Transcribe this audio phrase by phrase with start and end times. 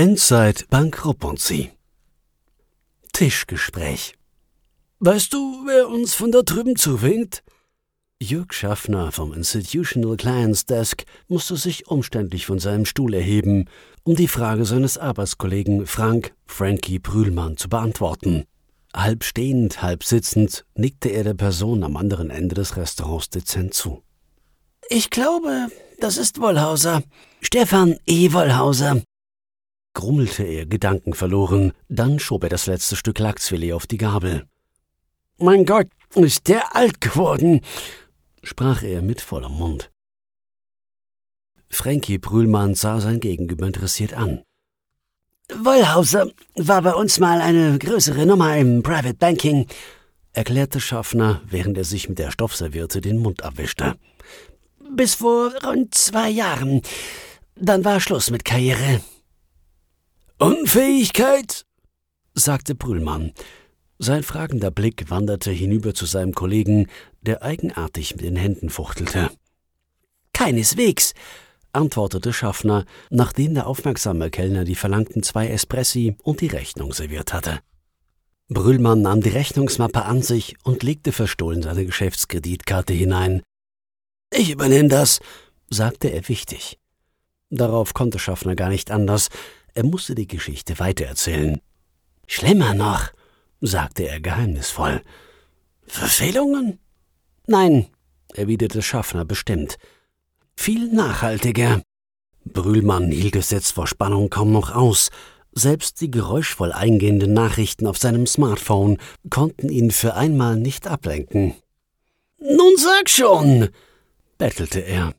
[0.00, 1.72] Endzeit Bank Rupp und Sie.
[3.12, 4.14] Tischgespräch.
[4.98, 7.42] Weißt du, wer uns von da drüben zuwinkt?
[8.18, 13.66] Jörg Schaffner vom Institutional Clients Desk musste sich umständlich von seinem Stuhl erheben,
[14.02, 18.44] um die Frage seines Arbeitskollegen Frank Frankie Brühlmann zu beantworten.
[18.94, 24.02] Halb stehend, halb sitzend nickte er der Person am anderen Ende des Restaurants dezent zu.
[24.88, 27.02] Ich glaube, das ist Wollhauser.
[27.42, 28.32] Stefan E.
[28.32, 29.02] Wollhauser.
[29.94, 34.44] Grummelte er gedankenverloren, dann schob er das letzte Stück Lachsfilet auf die Gabel.
[35.38, 37.60] Mein Gott, ist der alt geworden
[38.42, 39.90] sprach er mit vollem Mund.
[41.68, 44.42] Frankie Brühlmann sah sein Gegenüber interessiert an.
[45.52, 49.66] Wollhauser war bei uns mal eine größere Nummer im Private Banking,
[50.32, 53.96] erklärte Schaffner, während er sich mit der Stoffserviette den Mund abwischte.
[54.92, 56.82] Bis vor rund zwei Jahren.
[57.56, 59.00] Dann war Schluss mit Karriere.
[60.40, 61.66] Unfähigkeit?
[62.32, 63.32] sagte Brühlmann.
[63.98, 66.86] Sein fragender Blick wanderte hinüber zu seinem Kollegen,
[67.20, 69.30] der eigenartig mit den Händen fuchtelte.
[70.32, 71.12] Keineswegs,
[71.74, 77.60] antwortete Schaffner, nachdem der aufmerksame Kellner die verlangten zwei Espressi und die Rechnung serviert hatte.
[78.48, 83.42] Brüllmann nahm die Rechnungsmappe an sich und legte verstohlen seine Geschäftskreditkarte hinein.
[84.32, 85.20] Ich übernehme das,
[85.68, 86.78] sagte er wichtig.
[87.50, 89.28] Darauf konnte Schaffner gar nicht anders,
[89.80, 91.58] er musste die Geschichte weitererzählen.
[92.26, 93.12] Schlimmer noch,
[93.62, 95.00] sagte er geheimnisvoll.
[95.86, 96.78] Verfehlungen?
[97.46, 97.86] Nein,
[98.34, 99.78] erwiderte Schaffner bestimmt.
[100.54, 101.80] Viel nachhaltiger.
[102.44, 105.08] Brühlmann hielt es jetzt vor Spannung kaum noch aus.
[105.52, 108.98] Selbst die geräuschvoll eingehenden Nachrichten auf seinem Smartphone
[109.30, 111.54] konnten ihn für einmal nicht ablenken.
[112.38, 113.70] Nun sag schon,
[114.36, 115.14] bettelte er.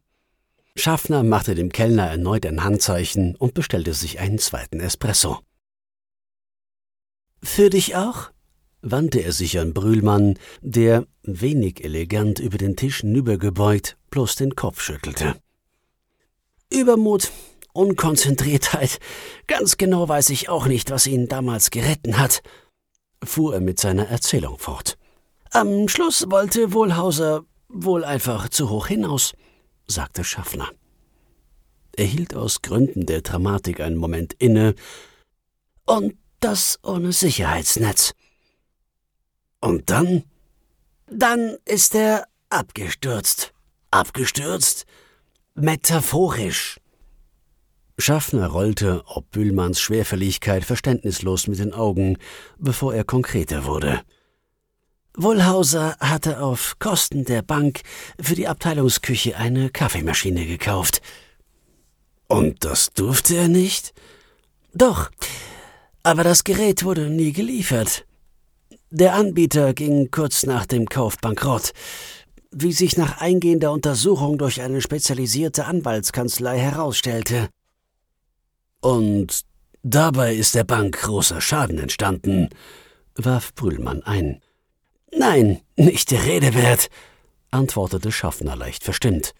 [0.76, 5.40] Schaffner machte dem Kellner erneut ein Handzeichen und bestellte sich einen zweiten Espresso.
[7.44, 8.32] Für dich auch?
[8.82, 14.82] wandte er sich an Brühlmann, der, wenig elegant über den Tisch hinübergebeugt, bloß den Kopf
[14.82, 15.36] schüttelte.
[16.72, 17.32] Übermut,
[17.74, 19.00] Unkonzentriertheit,
[19.48, 22.42] ganz genau weiß ich auch nicht, was ihn damals geritten hat,
[23.24, 24.98] fuhr er mit seiner Erzählung fort.
[25.52, 29.34] Am Schluss wollte Wohlhauser wohl einfach zu hoch hinaus,
[29.88, 30.70] sagte Schaffner.
[31.96, 34.76] Er hielt aus Gründen der Dramatik einen Moment inne.
[35.86, 38.14] Und das ohne Sicherheitsnetz.
[39.60, 40.24] Und dann?
[41.08, 43.54] Dann ist er abgestürzt.
[43.92, 44.86] Abgestürzt?
[45.54, 46.80] Metaphorisch.
[47.98, 52.18] Schaffner rollte, ob Bühlmanns Schwerfälligkeit, verständnislos mit den Augen,
[52.58, 54.02] bevor er konkreter wurde.
[55.18, 57.82] Wohlhauser hatte auf Kosten der Bank
[58.20, 61.02] für die Abteilungsküche eine Kaffeemaschine gekauft.
[62.28, 63.94] Und das durfte er nicht?
[64.74, 65.12] Doch,
[66.04, 68.06] aber das Gerät wurde nie geliefert.
[68.90, 71.74] Der Anbieter ging kurz nach dem Kauf bankrott,
[72.52, 77.50] wie sich nach eingehender Untersuchung durch eine spezialisierte Anwaltskanzlei herausstellte.
[78.80, 79.42] Und
[79.84, 82.50] dabei ist der Bank großer Schaden entstanden,
[83.16, 84.42] warf Brühlmann ein.
[85.16, 86.90] Nein, nicht der Rede wert,
[87.52, 89.34] antwortete Schaffner leicht verstimmt.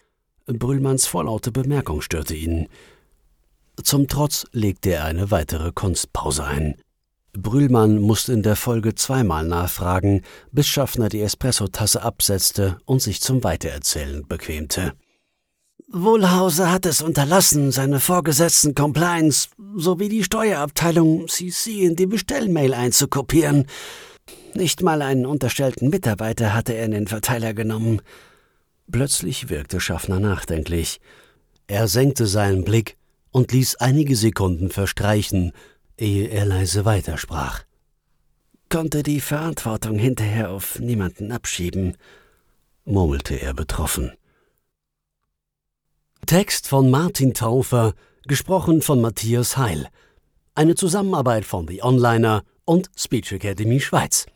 [0.46, 2.68] Brühlmanns vorlaute Bemerkung störte ihn.
[3.82, 6.76] Zum Trotz legte er eine weitere Kunstpause ein.
[7.32, 13.42] Brühlmann musste in der Folge zweimal nachfragen, bis Schaffner die Espressotasse absetzte und sich zum
[13.42, 14.92] Weitererzählen bequemte.
[15.90, 23.66] Wohlhauser hat es unterlassen, seine vorgesetzten Compliance sowie die Steuerabteilung CC in die Bestellmail einzukopieren.
[24.54, 28.02] Nicht mal einen unterstellten Mitarbeiter hatte er in den Verteiler genommen.
[28.90, 31.00] Plötzlich wirkte Schaffner nachdenklich.
[31.66, 32.96] Er senkte seinen Blick
[33.30, 35.52] und ließ einige Sekunden verstreichen,
[35.96, 37.62] ehe er leise weitersprach.
[38.68, 41.96] Konnte die Verantwortung hinterher auf niemanden abschieben,
[42.84, 44.12] murmelte er betroffen.
[46.26, 47.94] Text von Martin Taufer,
[48.26, 49.88] gesprochen von Matthias Heil.
[50.54, 54.26] Eine Zusammenarbeit von The Onliner und Speech Academy Schweiz.